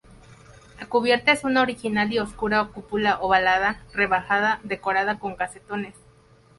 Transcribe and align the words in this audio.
La 0.79 0.87
cubierta 0.87 1.31
es 1.31 1.43
una 1.43 1.61
original 1.61 2.11
y 2.11 2.17
oscura 2.17 2.67
cúpula 2.73 3.19
ovalada, 3.21 3.83
rebajada, 3.93 4.59
decorada 4.63 5.19
con 5.19 5.35
Casetones. 5.35 5.93